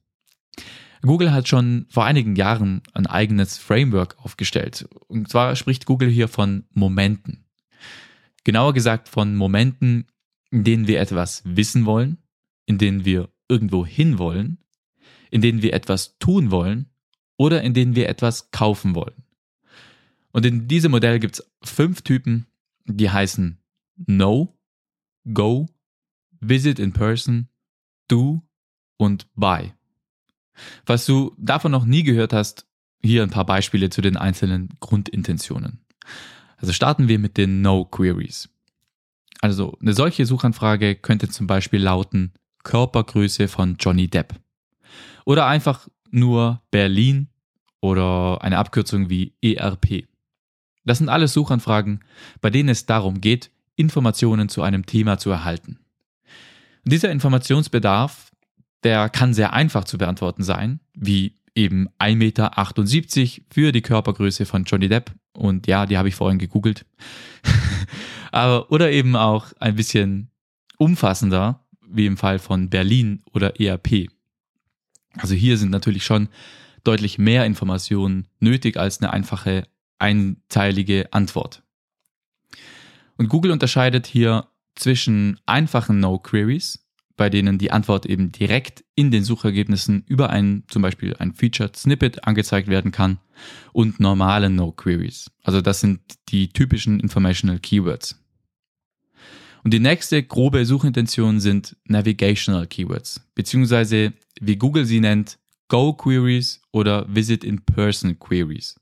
Google 1.01 1.31
hat 1.31 1.47
schon 1.47 1.85
vor 1.89 2.05
einigen 2.05 2.35
Jahren 2.35 2.81
ein 2.93 3.07
eigenes 3.07 3.57
Framework 3.57 4.17
aufgestellt. 4.19 4.87
Und 5.07 5.29
zwar 5.29 5.55
spricht 5.55 5.85
Google 5.85 6.09
hier 6.09 6.27
von 6.27 6.65
Momenten. 6.71 7.45
Genauer 8.43 8.73
gesagt 8.73 9.07
von 9.07 9.35
Momenten, 9.35 10.07
in 10.51 10.63
denen 10.63 10.87
wir 10.87 10.99
etwas 10.99 11.41
wissen 11.45 11.85
wollen, 11.85 12.17
in 12.69 12.77
denen 12.77 13.03
wir 13.03 13.29
irgendwo 13.47 13.83
hinwollen, 13.83 14.59
in 15.31 15.41
denen 15.41 15.63
wir 15.63 15.73
etwas 15.73 16.19
tun 16.19 16.51
wollen 16.51 16.85
oder 17.35 17.63
in 17.63 17.73
denen 17.73 17.95
wir 17.95 18.07
etwas 18.07 18.51
kaufen 18.51 18.93
wollen. 18.93 19.23
Und 20.31 20.45
in 20.45 20.67
diesem 20.67 20.91
Modell 20.91 21.19
gibt 21.19 21.39
es 21.39 21.51
fünf 21.63 22.03
Typen, 22.03 22.45
die 22.85 23.09
heißen 23.09 23.57
Know, 24.05 24.55
Go, 25.33 25.67
Visit 26.39 26.77
in 26.77 26.93
Person, 26.93 27.49
Do 28.07 28.43
und 28.97 29.27
Buy. 29.33 29.73
Falls 30.85 31.07
du 31.07 31.33
davon 31.39 31.71
noch 31.71 31.85
nie 31.85 32.03
gehört 32.03 32.33
hast, 32.33 32.67
hier 33.01 33.23
ein 33.23 33.31
paar 33.31 33.47
Beispiele 33.47 33.89
zu 33.89 34.01
den 34.01 34.15
einzelnen 34.15 34.69
Grundintentionen. 34.79 35.79
Also 36.57 36.71
starten 36.71 37.07
wir 37.07 37.17
mit 37.17 37.37
den 37.37 37.63
No-Queries. 37.63 38.49
Also 39.41 39.75
eine 39.81 39.93
solche 39.93 40.27
Suchanfrage 40.27 40.95
könnte 40.95 41.29
zum 41.29 41.47
Beispiel 41.47 41.81
lauten 41.81 42.33
Körpergröße 42.63 43.47
von 43.47 43.77
Johnny 43.79 44.07
Depp. 44.07 44.35
Oder 45.25 45.47
einfach 45.47 45.87
nur 46.11 46.61
Berlin 46.71 47.27
oder 47.81 48.41
eine 48.41 48.57
Abkürzung 48.57 49.09
wie 49.09 49.33
ERP. 49.41 50.07
Das 50.85 50.97
sind 50.97 51.09
alles 51.09 51.33
Suchanfragen, 51.33 52.01
bei 52.41 52.49
denen 52.49 52.69
es 52.69 52.85
darum 52.85 53.21
geht, 53.21 53.51
Informationen 53.75 54.49
zu 54.49 54.61
einem 54.63 54.85
Thema 54.85 55.17
zu 55.17 55.29
erhalten. 55.29 55.79
Und 56.83 56.93
dieser 56.93 57.11
Informationsbedarf 57.11 58.29
der 58.83 59.09
kann 59.09 59.33
sehr 59.33 59.53
einfach 59.53 59.83
zu 59.83 59.97
beantworten 59.97 60.43
sein, 60.43 60.79
wie 60.93 61.35
eben 61.55 61.89
1,78 61.99 62.15
Meter 62.15 63.45
für 63.49 63.71
die 63.71 63.81
Körpergröße 63.81 64.45
von 64.45 64.63
Johnny 64.63 64.87
Depp. 64.87 65.11
Und 65.33 65.67
ja, 65.67 65.85
die 65.85 65.97
habe 65.97 66.07
ich 66.07 66.15
vorhin 66.15 66.39
gegoogelt. 66.39 66.85
Aber, 68.31 68.71
oder 68.71 68.91
eben 68.91 69.15
auch 69.15 69.47
ein 69.59 69.75
bisschen 69.75 70.29
umfassender, 70.77 71.65
wie 71.91 72.05
im 72.05 72.17
Fall 72.17 72.39
von 72.39 72.69
Berlin 72.69 73.21
oder 73.33 73.59
ERP. 73.59 74.07
Also 75.17 75.33
hier 75.35 75.57
sind 75.57 75.71
natürlich 75.71 76.03
schon 76.03 76.29
deutlich 76.83 77.17
mehr 77.17 77.45
Informationen 77.45 78.27
nötig 78.39 78.77
als 78.77 79.01
eine 79.01 79.11
einfache 79.11 79.67
einteilige 79.97 81.11
Antwort. 81.11 81.63
Und 83.17 83.27
Google 83.27 83.51
unterscheidet 83.51 84.07
hier 84.07 84.47
zwischen 84.75 85.39
einfachen 85.45 85.99
No-Queries, 85.99 86.85
bei 87.17 87.29
denen 87.29 87.57
die 87.57 87.71
Antwort 87.71 88.05
eben 88.05 88.31
direkt 88.31 88.85
in 88.95 89.11
den 89.11 89.25
Suchergebnissen 89.25 90.05
über 90.07 90.29
ein 90.29 90.63
zum 90.69 90.81
Beispiel 90.81 91.15
ein 91.17 91.33
Featured 91.33 91.75
Snippet 91.75 92.25
angezeigt 92.25 92.69
werden 92.69 92.91
kann 92.91 93.19
und 93.73 93.99
normale 93.99 94.49
No-Queries. 94.49 95.29
Also 95.43 95.59
das 95.59 95.81
sind 95.81 95.99
die 96.29 96.47
typischen 96.47 97.01
Informational 97.01 97.59
Keywords. 97.59 98.23
Und 99.63 99.73
die 99.73 99.79
nächste 99.79 100.23
grobe 100.23 100.65
Suchintention 100.65 101.39
sind 101.39 101.75
Navigational 101.85 102.67
Keywords, 102.67 103.21
beziehungsweise 103.35 104.13
wie 104.39 104.55
Google 104.55 104.85
sie 104.85 105.01
nennt, 105.01 105.37
Go-Queries 105.67 106.61
oder 106.71 107.05
Visit-in-Person 107.13 108.17
Queries. 108.19 108.79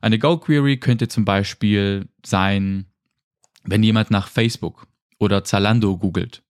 Eine 0.00 0.18
Go-Query 0.18 0.78
könnte 0.78 1.08
zum 1.08 1.24
Beispiel 1.24 2.08
sein, 2.24 2.86
wenn 3.64 3.82
jemand 3.82 4.10
nach 4.10 4.28
Facebook 4.28 4.86
oder 5.18 5.44
Zalando 5.44 5.98
googelt 5.98 6.42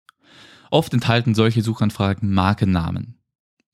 Oft 0.71 0.95
enthalten 0.95 1.35
solche 1.35 1.63
Suchanfragen 1.63 2.33
Markennamen. 2.33 3.17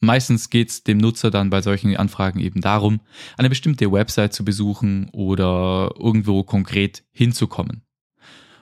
Meistens 0.01 0.51
geht 0.51 0.71
es 0.71 0.85
dem 0.85 0.99
Nutzer 0.99 1.31
dann 1.31 1.51
bei 1.51 1.61
solchen 1.61 1.95
Anfragen 1.97 2.41
eben 2.41 2.61
darum, 2.61 3.01
eine 3.37 3.49
bestimmte 3.49 3.93
Website 3.93 4.33
zu 4.33 4.45
besuchen 4.45 5.09
oder 5.13 5.91
irgendwo 5.99 6.43
konkret 6.43 7.05
hinzukommen. 7.13 7.83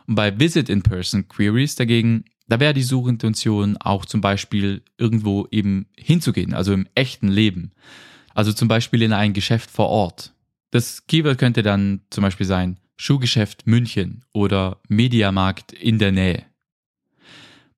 Und 0.07 0.17
bei 0.17 0.39
Visit-in-Person-Queries 0.39 1.77
dagegen, 1.77 2.25
da 2.47 2.61
wäre 2.61 2.75
die 2.75 2.83
Suchintention 2.83 3.77
auch 3.79 4.05
zum 4.05 4.21
Beispiel 4.21 4.83
irgendwo 4.99 5.49
eben 5.51 5.87
hinzugehen, 5.97 6.55
also 6.55 6.73
im 6.73 6.87
echten 6.95 7.29
Leben. 7.29 7.73
Also 8.35 8.53
zum 8.53 8.69
Beispiel 8.69 9.03
in 9.03 9.13
ein 9.13 9.33
Geschäft 9.33 9.71
vor 9.71 9.89
Ort. 9.89 10.35
Das 10.71 11.07
Keyword 11.07 11.39
könnte 11.39 11.63
dann 11.63 12.01
zum 12.11 12.23
Beispiel 12.23 12.47
sein 12.47 12.79
Schuhgeschäft 12.97 13.67
München 13.67 14.25
oder 14.33 14.81
Mediamarkt 14.89 15.73
in 15.73 15.99
der 15.99 16.13
Nähe. 16.13 16.45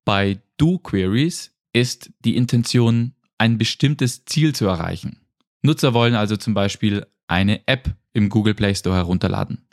Bei 0.04 0.38
Do-Queries 0.56 1.52
ist 1.72 2.10
die 2.24 2.36
Intention, 2.36 3.12
ein 3.38 3.58
bestimmtes 3.58 4.24
Ziel 4.24 4.54
zu 4.54 4.66
erreichen. 4.66 5.20
Nutzer 5.62 5.92
wollen 5.92 6.14
also 6.14 6.36
zum 6.36 6.54
Beispiel 6.54 7.06
eine 7.26 7.66
App 7.66 7.94
im 8.12 8.30
Google 8.30 8.54
Play 8.54 8.74
Store 8.74 8.96
herunterladen. 8.96 9.65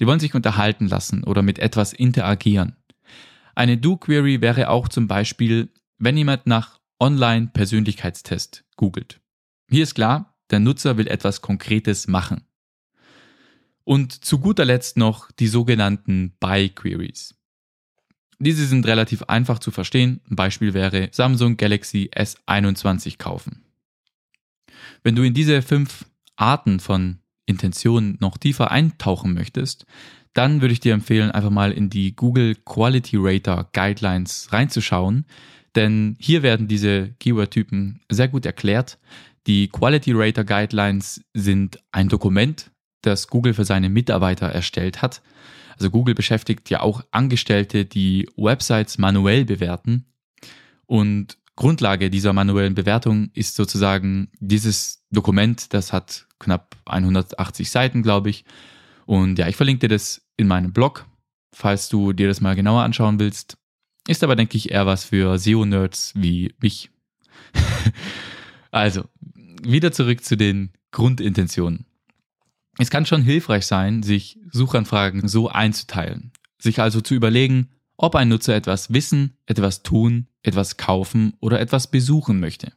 Die 0.00 0.06
wollen 0.06 0.20
sich 0.20 0.34
unterhalten 0.34 0.88
lassen 0.88 1.24
oder 1.24 1.42
mit 1.42 1.58
etwas 1.58 1.92
interagieren. 1.92 2.76
Eine 3.54 3.78
Do-Query 3.78 4.40
wäre 4.40 4.68
auch 4.68 4.88
zum 4.88 5.08
Beispiel, 5.08 5.70
wenn 5.98 6.16
jemand 6.16 6.46
nach 6.46 6.78
Online-Persönlichkeitstest 7.00 8.64
googelt. 8.76 9.20
Hier 9.68 9.82
ist 9.82 9.94
klar, 9.94 10.38
der 10.50 10.60
Nutzer 10.60 10.96
will 10.96 11.08
etwas 11.08 11.40
Konkretes 11.40 12.06
machen. 12.06 12.42
Und 13.84 14.24
zu 14.24 14.38
guter 14.38 14.64
Letzt 14.64 14.96
noch 14.96 15.30
die 15.32 15.46
sogenannten 15.46 16.36
Buy-Queries. 16.40 17.34
Diese 18.38 18.66
sind 18.66 18.86
relativ 18.86 19.22
einfach 19.24 19.58
zu 19.58 19.70
verstehen. 19.70 20.20
Ein 20.28 20.36
Beispiel 20.36 20.74
wäre 20.74 21.08
Samsung 21.12 21.56
Galaxy 21.56 22.10
S21 22.14 23.16
kaufen. 23.18 23.64
Wenn 25.02 25.16
du 25.16 25.22
in 25.22 25.34
diese 25.34 25.62
fünf 25.62 26.04
Arten 26.36 26.80
von 26.80 27.20
Intentionen 27.46 28.16
noch 28.20 28.36
tiefer 28.36 28.70
eintauchen 28.70 29.34
möchtest, 29.34 29.86
dann 30.34 30.60
würde 30.60 30.72
ich 30.72 30.80
dir 30.80 30.92
empfehlen, 30.92 31.30
einfach 31.30 31.50
mal 31.50 31.72
in 31.72 31.88
die 31.88 32.14
Google 32.14 32.56
Quality 32.56 33.16
Rater 33.18 33.70
Guidelines 33.72 34.48
reinzuschauen, 34.52 35.24
denn 35.74 36.16
hier 36.18 36.42
werden 36.42 36.68
diese 36.68 37.14
Keyword-Typen 37.20 38.00
sehr 38.10 38.28
gut 38.28 38.44
erklärt. 38.44 38.98
Die 39.46 39.68
Quality 39.68 40.12
Rater 40.12 40.44
Guidelines 40.44 41.24
sind 41.32 41.80
ein 41.92 42.08
Dokument, 42.08 42.70
das 43.02 43.28
Google 43.28 43.54
für 43.54 43.64
seine 43.64 43.88
Mitarbeiter 43.88 44.46
erstellt 44.46 45.00
hat 45.00 45.22
also 45.76 45.90
Google 45.90 46.14
beschäftigt 46.14 46.70
ja 46.70 46.80
auch 46.80 47.04
Angestellte, 47.10 47.84
die 47.84 48.28
Websites 48.36 48.98
manuell 48.98 49.44
bewerten. 49.44 50.06
Und 50.86 51.38
Grundlage 51.56 52.10
dieser 52.10 52.34
manuellen 52.34 52.74
Bewertung 52.74 53.30
ist 53.32 53.56
sozusagen 53.56 54.28
dieses 54.38 55.02
Dokument, 55.10 55.72
das 55.72 55.92
hat 55.92 56.26
knapp 56.38 56.76
180 56.84 57.70
Seiten, 57.70 58.02
glaube 58.02 58.28
ich. 58.28 58.44
Und 59.06 59.38
ja, 59.38 59.48
ich 59.48 59.56
verlinke 59.56 59.88
dir 59.88 59.94
das 59.94 60.22
in 60.36 60.48
meinem 60.48 60.72
Blog, 60.72 61.06
falls 61.52 61.88
du 61.88 62.12
dir 62.12 62.28
das 62.28 62.42
mal 62.42 62.54
genauer 62.54 62.82
anschauen 62.82 63.18
willst. 63.18 63.56
Ist 64.06 64.22
aber, 64.22 64.36
denke 64.36 64.56
ich, 64.56 64.70
eher 64.70 64.86
was 64.86 65.04
für 65.04 65.38
SEO-Nerds 65.38 66.12
wie 66.14 66.54
mich. 66.60 66.90
also, 68.70 69.04
wieder 69.62 69.92
zurück 69.92 70.22
zu 70.22 70.36
den 70.36 70.72
Grundintentionen. 70.92 71.86
Es 72.78 72.90
kann 72.90 73.06
schon 73.06 73.22
hilfreich 73.22 73.66
sein, 73.66 74.02
sich 74.02 74.38
Suchanfragen 74.52 75.26
so 75.28 75.48
einzuteilen, 75.48 76.32
sich 76.58 76.80
also 76.80 77.00
zu 77.00 77.14
überlegen, 77.14 77.70
ob 77.96 78.14
ein 78.14 78.28
Nutzer 78.28 78.54
etwas 78.54 78.92
wissen, 78.92 79.36
etwas 79.46 79.82
tun, 79.82 80.28
etwas 80.42 80.76
kaufen 80.76 81.34
oder 81.40 81.60
etwas 81.60 81.90
besuchen 81.90 82.40
möchte. 82.40 82.72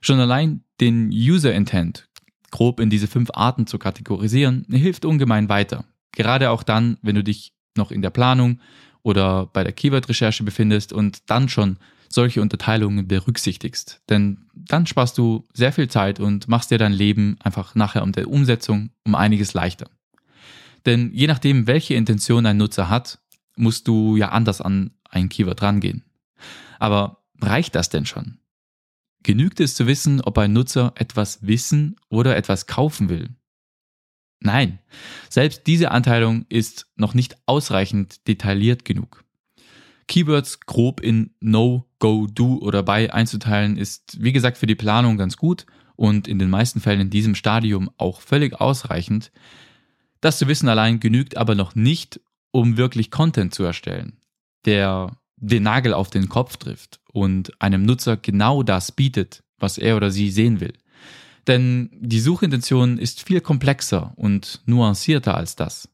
Schon 0.00 0.20
allein 0.20 0.62
den 0.80 1.10
User 1.10 1.54
Intent 1.54 2.08
grob 2.50 2.80
in 2.80 2.90
diese 2.90 3.08
fünf 3.08 3.30
Arten 3.34 3.66
zu 3.66 3.78
kategorisieren, 3.78 4.66
hilft 4.70 5.04
ungemein 5.04 5.48
weiter. 5.48 5.84
Gerade 6.12 6.50
auch 6.50 6.62
dann, 6.62 6.98
wenn 7.02 7.14
du 7.14 7.22
dich 7.22 7.52
noch 7.76 7.90
in 7.90 8.02
der 8.02 8.10
Planung 8.10 8.60
oder 9.02 9.46
bei 9.46 9.62
der 9.64 9.72
Keyword-Recherche 9.72 10.44
befindest 10.44 10.92
und 10.92 11.30
dann 11.30 11.48
schon 11.48 11.78
solche 12.08 12.40
Unterteilungen 12.40 13.06
berücksichtigst. 13.06 14.02
Denn 14.08 14.46
dann 14.54 14.86
sparst 14.86 15.18
du 15.18 15.46
sehr 15.52 15.72
viel 15.72 15.88
Zeit 15.88 16.20
und 16.20 16.48
machst 16.48 16.70
dir 16.70 16.78
dein 16.78 16.92
Leben 16.92 17.36
einfach 17.40 17.74
nachher 17.74 18.02
um 18.02 18.12
der 18.12 18.28
Umsetzung 18.28 18.90
um 19.04 19.14
einiges 19.14 19.52
leichter. 19.52 19.90
Denn 20.86 21.10
je 21.12 21.26
nachdem, 21.26 21.66
welche 21.66 21.94
Intention 21.94 22.46
ein 22.46 22.56
Nutzer 22.56 22.88
hat, 22.88 23.18
musst 23.58 23.88
du 23.88 24.16
ja 24.16 24.30
anders 24.30 24.60
an 24.60 24.92
ein 25.10 25.28
Keyword 25.28 25.62
rangehen. 25.62 26.04
Aber 26.78 27.24
reicht 27.40 27.74
das 27.74 27.88
denn 27.88 28.06
schon? 28.06 28.38
Genügt 29.22 29.60
es 29.60 29.74
zu 29.74 29.86
wissen, 29.86 30.20
ob 30.20 30.38
ein 30.38 30.52
Nutzer 30.52 30.92
etwas 30.94 31.46
wissen 31.46 31.96
oder 32.08 32.36
etwas 32.36 32.66
kaufen 32.66 33.08
will? 33.08 33.30
Nein, 34.40 34.78
selbst 35.28 35.66
diese 35.66 35.90
Anteilung 35.90 36.46
ist 36.48 36.86
noch 36.96 37.14
nicht 37.14 37.36
ausreichend 37.46 38.26
detailliert 38.28 38.84
genug. 38.84 39.24
Keywords 40.06 40.60
grob 40.60 41.00
in 41.00 41.34
No, 41.40 41.86
Go, 41.98 42.26
Do 42.26 42.58
oder 42.58 42.82
Buy 42.82 43.08
einzuteilen, 43.08 43.76
ist 43.76 44.22
wie 44.22 44.32
gesagt 44.32 44.56
für 44.56 44.66
die 44.66 44.76
Planung 44.76 45.18
ganz 45.18 45.36
gut 45.36 45.66
und 45.96 46.28
in 46.28 46.38
den 46.38 46.48
meisten 46.48 46.80
Fällen 46.80 47.00
in 47.00 47.10
diesem 47.10 47.34
Stadium 47.34 47.90
auch 47.96 48.20
völlig 48.20 48.60
ausreichend. 48.60 49.32
Das 50.20 50.38
zu 50.38 50.46
wissen 50.46 50.68
allein 50.68 51.00
genügt 51.00 51.36
aber 51.36 51.54
noch 51.54 51.74
nicht, 51.74 52.20
um 52.50 52.76
wirklich 52.76 53.10
Content 53.10 53.54
zu 53.54 53.64
erstellen, 53.64 54.18
der 54.64 55.16
den 55.36 55.62
Nagel 55.62 55.94
auf 55.94 56.10
den 56.10 56.28
Kopf 56.28 56.56
trifft 56.56 57.00
und 57.12 57.60
einem 57.60 57.84
Nutzer 57.84 58.16
genau 58.16 58.62
das 58.62 58.92
bietet, 58.92 59.42
was 59.58 59.78
er 59.78 59.96
oder 59.96 60.10
sie 60.10 60.30
sehen 60.30 60.60
will. 60.60 60.74
Denn 61.46 61.90
die 61.92 62.20
Suchintention 62.20 62.98
ist 62.98 63.22
viel 63.22 63.40
komplexer 63.40 64.12
und 64.16 64.60
nuancierter 64.66 65.34
als 65.34 65.56
das. 65.56 65.88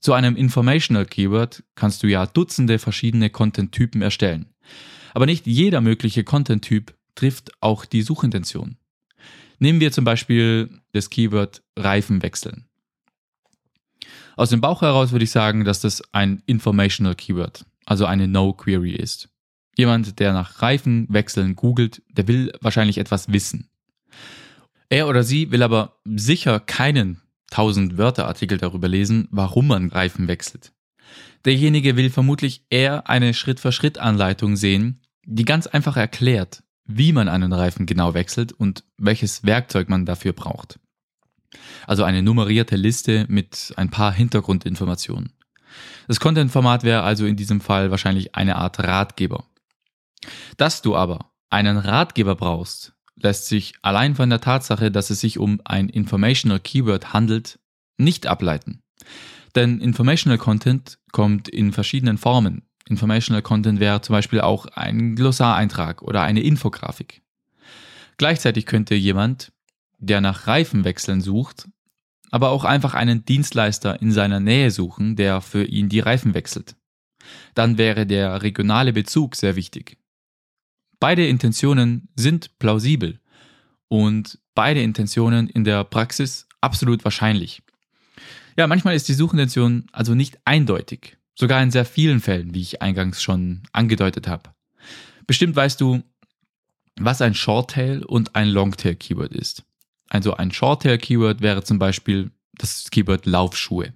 Zu 0.00 0.12
einem 0.12 0.36
Informational 0.36 1.06
Keyword 1.06 1.64
kannst 1.74 2.02
du 2.02 2.06
ja 2.06 2.26
Dutzende 2.26 2.78
verschiedene 2.78 3.30
Content-Typen 3.30 4.02
erstellen. 4.02 4.46
Aber 5.12 5.26
nicht 5.26 5.46
jeder 5.46 5.80
mögliche 5.80 6.24
Content-Typ 6.24 6.94
trifft 7.14 7.50
auch 7.60 7.84
die 7.84 8.02
Suchintention. 8.02 8.76
Nehmen 9.58 9.80
wir 9.80 9.90
zum 9.90 10.04
Beispiel 10.04 10.70
das 10.92 11.10
Keyword 11.10 11.62
Reifen 11.76 12.22
wechseln. 12.22 12.67
Aus 14.38 14.50
dem 14.50 14.60
Bauch 14.60 14.82
heraus 14.82 15.10
würde 15.10 15.24
ich 15.24 15.32
sagen, 15.32 15.64
dass 15.64 15.80
das 15.80 16.00
ein 16.12 16.44
Informational 16.46 17.16
Keyword, 17.16 17.66
also 17.86 18.06
eine 18.06 18.28
No-Query 18.28 18.92
ist. 18.92 19.30
Jemand, 19.76 20.20
der 20.20 20.32
nach 20.32 20.62
Reifen 20.62 21.08
wechseln 21.10 21.56
googelt, 21.56 22.02
der 22.08 22.28
will 22.28 22.52
wahrscheinlich 22.60 22.98
etwas 22.98 23.32
wissen. 23.32 23.68
Er 24.90 25.08
oder 25.08 25.24
sie 25.24 25.50
will 25.50 25.64
aber 25.64 25.98
sicher 26.04 26.60
keinen 26.60 27.20
1000 27.50 27.98
Wörter 27.98 28.28
Artikel 28.28 28.58
darüber 28.58 28.86
lesen, 28.86 29.26
warum 29.32 29.66
man 29.66 29.88
Reifen 29.88 30.28
wechselt. 30.28 30.72
Derjenige 31.44 31.96
will 31.96 32.08
vermutlich 32.08 32.64
eher 32.70 33.10
eine 33.10 33.34
Schritt-für-Schritt-Anleitung 33.34 34.54
sehen, 34.54 35.00
die 35.26 35.46
ganz 35.46 35.66
einfach 35.66 35.96
erklärt, 35.96 36.62
wie 36.84 37.12
man 37.12 37.28
einen 37.28 37.52
Reifen 37.52 37.86
genau 37.86 38.14
wechselt 38.14 38.52
und 38.52 38.84
welches 38.98 39.42
Werkzeug 39.42 39.88
man 39.88 40.06
dafür 40.06 40.32
braucht. 40.32 40.78
Also 41.86 42.04
eine 42.04 42.22
nummerierte 42.22 42.76
Liste 42.76 43.24
mit 43.28 43.72
ein 43.76 43.90
paar 43.90 44.12
Hintergrundinformationen. 44.12 45.32
Das 46.06 46.20
Content-Format 46.20 46.82
wäre 46.82 47.02
also 47.02 47.26
in 47.26 47.36
diesem 47.36 47.60
Fall 47.60 47.90
wahrscheinlich 47.90 48.34
eine 48.34 48.56
Art 48.56 48.78
Ratgeber. 48.80 49.44
Dass 50.56 50.82
du 50.82 50.96
aber 50.96 51.30
einen 51.50 51.76
Ratgeber 51.76 52.34
brauchst, 52.34 52.94
lässt 53.16 53.46
sich 53.46 53.74
allein 53.82 54.14
von 54.14 54.30
der 54.30 54.40
Tatsache, 54.40 54.90
dass 54.90 55.10
es 55.10 55.20
sich 55.20 55.38
um 55.38 55.60
ein 55.64 55.88
Informational 55.88 56.60
Keyword 56.60 57.12
handelt, 57.12 57.58
nicht 57.96 58.26
ableiten. 58.26 58.82
Denn 59.54 59.80
Informational 59.80 60.38
Content 60.38 60.98
kommt 61.12 61.48
in 61.48 61.72
verschiedenen 61.72 62.18
Formen. 62.18 62.62
Informational 62.88 63.42
Content 63.42 63.80
wäre 63.80 64.00
zum 64.00 64.14
Beispiel 64.14 64.40
auch 64.40 64.66
ein 64.66 65.14
Glossareintrag 65.14 66.02
oder 66.02 66.22
eine 66.22 66.42
Infografik. 66.42 67.22
Gleichzeitig 68.16 68.66
könnte 68.66 68.94
jemand, 68.94 69.52
der 69.98 70.20
nach 70.20 70.46
Reifenwechseln 70.46 71.20
sucht, 71.20 71.68
aber 72.30 72.50
auch 72.50 72.64
einfach 72.64 72.94
einen 72.94 73.24
Dienstleister 73.24 74.00
in 74.00 74.12
seiner 74.12 74.40
Nähe 74.40 74.70
suchen, 74.70 75.16
der 75.16 75.40
für 75.40 75.64
ihn 75.64 75.88
die 75.88 76.00
Reifen 76.00 76.34
wechselt. 76.34 76.76
Dann 77.54 77.78
wäre 77.78 78.06
der 78.06 78.42
regionale 78.42 78.92
Bezug 78.92 79.36
sehr 79.36 79.56
wichtig. 79.56 79.98
Beide 81.00 81.26
Intentionen 81.26 82.08
sind 82.16 82.58
plausibel 82.58 83.20
und 83.88 84.38
beide 84.54 84.82
Intentionen 84.82 85.48
in 85.48 85.64
der 85.64 85.84
Praxis 85.84 86.46
absolut 86.60 87.04
wahrscheinlich. 87.04 87.62
Ja, 88.56 88.66
manchmal 88.66 88.96
ist 88.96 89.08
die 89.08 89.14
Suchintention 89.14 89.86
also 89.92 90.14
nicht 90.14 90.38
eindeutig, 90.44 91.16
sogar 91.34 91.62
in 91.62 91.70
sehr 91.70 91.84
vielen 91.84 92.20
Fällen, 92.20 92.54
wie 92.54 92.60
ich 92.60 92.82
eingangs 92.82 93.22
schon 93.22 93.62
angedeutet 93.72 94.26
habe. 94.26 94.50
Bestimmt 95.26 95.54
weißt 95.54 95.80
du, 95.80 96.02
was 96.98 97.22
ein 97.22 97.34
Shorttail 97.34 98.04
und 98.04 98.34
ein 98.34 98.48
Longtail-Keyword 98.48 99.32
ist. 99.32 99.64
Also 100.08 100.34
ein 100.34 100.50
Shorttail-Keyword 100.50 101.40
wäre 101.40 101.62
zum 101.62 101.78
Beispiel 101.78 102.30
das 102.54 102.90
Keyword 102.90 103.26
Laufschuhe. 103.26 103.92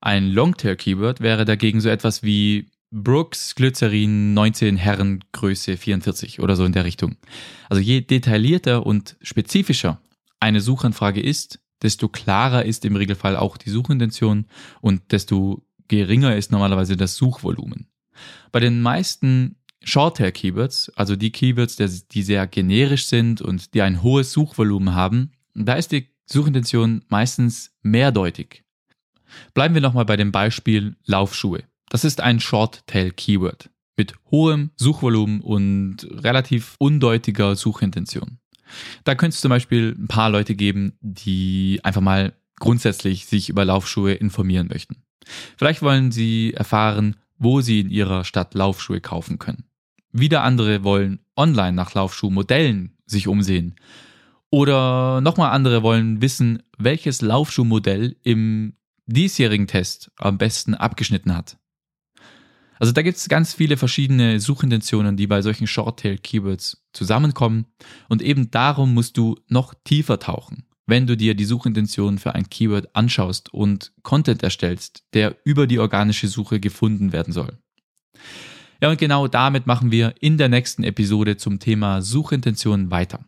Ein 0.00 0.30
Longtail-Keyword 0.30 1.20
wäre 1.20 1.44
dagegen 1.44 1.80
so 1.80 1.88
etwas 1.88 2.22
wie 2.22 2.70
Brooks 2.90 3.54
Glycerin 3.56 4.34
19 4.34 4.76
Herren 4.76 5.24
Größe 5.32 5.76
44 5.76 6.40
oder 6.40 6.54
so 6.54 6.64
in 6.64 6.72
der 6.72 6.84
Richtung. 6.84 7.16
Also 7.68 7.82
je 7.82 8.02
detaillierter 8.02 8.86
und 8.86 9.16
spezifischer 9.20 10.00
eine 10.38 10.60
Suchanfrage 10.60 11.20
ist, 11.20 11.58
desto 11.82 12.08
klarer 12.08 12.64
ist 12.64 12.84
im 12.84 12.94
Regelfall 12.94 13.36
auch 13.36 13.56
die 13.56 13.70
Suchintention 13.70 14.46
und 14.80 15.10
desto 15.10 15.66
geringer 15.88 16.36
ist 16.36 16.52
normalerweise 16.52 16.96
das 16.96 17.16
Suchvolumen. 17.16 17.88
Bei 18.52 18.60
den 18.60 18.80
meisten 18.80 19.56
Shorttail-Keywords, 19.84 20.90
also 20.96 21.16
die 21.16 21.30
Keywords, 21.30 21.76
die 21.76 22.22
sehr 22.22 22.46
generisch 22.46 23.06
sind 23.06 23.40
und 23.42 23.74
die 23.74 23.82
ein 23.82 24.02
hohes 24.02 24.32
Suchvolumen 24.32 24.94
haben, 24.94 25.32
da 25.54 25.74
ist 25.74 25.92
die 25.92 26.08
Suchintention 26.26 27.04
meistens 27.08 27.72
mehrdeutig. 27.82 28.64
Bleiben 29.52 29.74
wir 29.74 29.82
nochmal 29.82 30.04
bei 30.04 30.16
dem 30.16 30.32
Beispiel 30.32 30.96
Laufschuhe. 31.04 31.64
Das 31.88 32.04
ist 32.04 32.20
ein 32.20 32.40
Short-Tail-Keyword 32.40 33.70
mit 33.96 34.14
hohem 34.30 34.70
Suchvolumen 34.76 35.40
und 35.40 36.08
relativ 36.10 36.74
undeutiger 36.78 37.54
Suchintention. 37.54 38.38
Da 39.04 39.14
könnte 39.14 39.34
es 39.34 39.40
zum 39.40 39.50
Beispiel 39.50 39.94
ein 39.96 40.08
paar 40.08 40.30
Leute 40.30 40.54
geben, 40.54 40.98
die 41.00 41.80
einfach 41.84 42.00
mal 42.00 42.32
grundsätzlich 42.58 43.26
sich 43.26 43.48
über 43.48 43.64
Laufschuhe 43.64 44.14
informieren 44.14 44.68
möchten. 44.68 44.96
Vielleicht 45.56 45.82
wollen 45.82 46.10
sie 46.10 46.54
erfahren, 46.54 47.16
wo 47.38 47.60
sie 47.60 47.80
in 47.80 47.90
ihrer 47.90 48.24
Stadt 48.24 48.54
Laufschuhe 48.54 49.00
kaufen 49.00 49.38
können. 49.38 49.64
Wieder 50.16 50.44
andere 50.44 50.84
wollen 50.84 51.18
online 51.36 51.72
nach 51.72 51.92
Laufschuhmodellen 51.92 52.96
sich 53.04 53.26
umsehen. 53.26 53.74
Oder 54.48 55.20
nochmal 55.20 55.50
andere 55.50 55.82
wollen 55.82 56.22
wissen, 56.22 56.62
welches 56.78 57.20
Laufschuhmodell 57.20 58.16
im 58.22 58.76
diesjährigen 59.06 59.66
Test 59.66 60.12
am 60.16 60.38
besten 60.38 60.74
abgeschnitten 60.74 61.34
hat. 61.34 61.58
Also 62.78 62.92
da 62.92 63.02
gibt 63.02 63.16
es 63.16 63.28
ganz 63.28 63.54
viele 63.54 63.76
verschiedene 63.76 64.38
Suchintentionen, 64.38 65.16
die 65.16 65.26
bei 65.26 65.42
solchen 65.42 65.66
Shorttail-Keywords 65.66 66.84
zusammenkommen. 66.92 67.66
Und 68.08 68.22
eben 68.22 68.52
darum 68.52 68.94
musst 68.94 69.16
du 69.16 69.36
noch 69.48 69.74
tiefer 69.82 70.20
tauchen, 70.20 70.62
wenn 70.86 71.08
du 71.08 71.16
dir 71.16 71.34
die 71.34 71.44
Suchintention 71.44 72.18
für 72.18 72.36
ein 72.36 72.48
Keyword 72.48 72.94
anschaust 72.94 73.52
und 73.52 73.92
Content 74.04 74.44
erstellst, 74.44 75.02
der 75.12 75.36
über 75.44 75.66
die 75.66 75.80
organische 75.80 76.28
Suche 76.28 76.60
gefunden 76.60 77.12
werden 77.12 77.32
soll. 77.32 77.58
Ja, 78.80 78.90
und 78.90 78.98
genau 78.98 79.28
damit 79.28 79.66
machen 79.66 79.90
wir 79.90 80.14
in 80.20 80.38
der 80.38 80.48
nächsten 80.48 80.84
Episode 80.84 81.36
zum 81.36 81.58
Thema 81.58 82.02
Suchintention 82.02 82.90
weiter. 82.90 83.24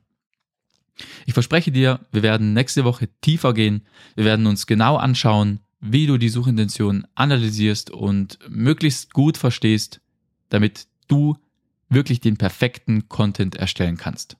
Ich 1.27 1.35
verspreche 1.35 1.73
dir, 1.73 2.01
wir 2.11 2.23
werden 2.23 2.53
nächste 2.53 2.85
Woche 2.85 3.09
tiefer 3.21 3.55
gehen. 3.55 3.83
Wir 4.15 4.25
werden 4.25 4.47
uns 4.47 4.67
genau 4.67 4.97
anschauen, 4.97 5.61
wie 5.81 6.07
du 6.07 6.17
die 6.19 6.29
Suchintention 6.29 7.07
analysierst 7.15 7.91
und 7.91 8.39
möglichst 8.49 9.13
gut 9.13 9.37
verstehst, 9.37 10.01
damit 10.49 10.87
du 11.09 11.37
wirklich 11.89 12.21
den 12.21 12.37
perfekten 12.37 13.09
Content 13.09 13.57
erstellen 13.57 13.97
kannst. 13.97 14.37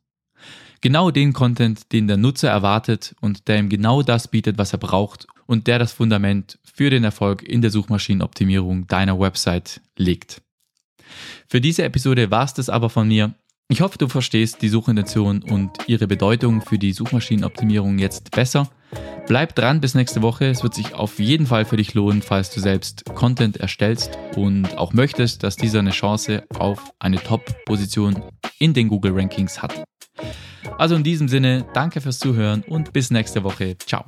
Genau 0.81 1.11
den 1.11 1.33
Content, 1.33 1.93
den 1.93 2.07
der 2.07 2.17
Nutzer 2.17 2.51
erwartet 2.51 3.15
und 3.21 3.49
der 3.49 3.59
ihm 3.59 3.69
genau 3.69 4.03
das 4.03 4.29
bietet, 4.29 4.59
was 4.59 4.73
er 4.73 4.79
braucht 4.79 5.27
und 5.47 5.67
der 5.67 5.79
das 5.79 5.93
Fundament 5.93 6.59
für 6.65 6.91
den 6.91 7.05
Erfolg 7.05 7.43
in 7.43 7.63
der 7.63 7.71
Suchmaschinenoptimierung 7.71 8.87
deiner 8.87 9.19
Website 9.19 9.81
legt. 9.97 10.43
Für 11.49 11.61
diese 11.61 11.85
Episode 11.85 12.31
war 12.31 12.45
es 12.45 12.55
das 12.55 12.69
aber 12.69 12.91
von 12.91 13.09
mir. 13.09 13.35
Ich 13.69 13.81
hoffe, 13.81 13.99
du 13.99 14.07
verstehst 14.07 14.63
die 14.63 14.69
Suchintention 14.69 15.43
und 15.43 15.71
ihre 15.89 16.07
Bedeutung 16.07 16.63
für 16.63 16.79
die 16.79 16.93
Suchmaschinenoptimierung 16.93 17.99
jetzt 17.99 18.31
besser. 18.31 18.71
Bleib 19.27 19.57
dran 19.57 19.81
bis 19.81 19.97
nächste 19.97 20.23
Woche. 20.23 20.47
Es 20.47 20.63
wird 20.63 20.75
sich 20.75 20.95
auf 20.95 21.19
jeden 21.19 21.47
Fall 21.47 21.65
für 21.65 21.77
dich 21.77 21.93
lohnen, 21.95 22.23
falls 22.23 22.51
du 22.51 22.61
selbst 22.61 23.05
Content 23.17 23.57
erstellst 23.57 24.17
und 24.37 24.79
auch 24.79 24.93
möchtest, 24.93 25.43
dass 25.43 25.57
dieser 25.57 25.81
eine 25.81 25.91
Chance 25.91 26.45
auf 26.59 26.93
eine 27.01 27.17
Top-Position 27.17 28.23
in 28.61 28.73
den 28.73 28.87
Google 28.87 29.19
Rankings 29.19 29.61
hat. 29.61 29.85
Also 30.79 30.95
in 30.95 31.03
diesem 31.03 31.27
Sinne, 31.27 31.67
danke 31.75 32.01
fürs 32.01 32.21
Zuhören 32.21 32.63
und 32.69 32.93
bis 32.93 33.11
nächste 33.11 33.43
Woche. 33.43 33.77
Ciao. 33.79 34.05